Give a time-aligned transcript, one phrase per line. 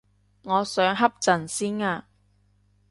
[0.03, 0.07] 我想
[0.95, 2.07] 瞌陣先啊